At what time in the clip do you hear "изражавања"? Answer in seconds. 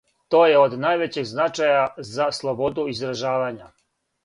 2.95-3.73